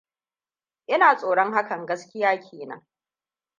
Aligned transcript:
Ina 0.93 1.09
tsoron 1.17 1.53
hakan 1.53 1.85
gaskiya 1.85 2.31
kenan. 2.45 2.81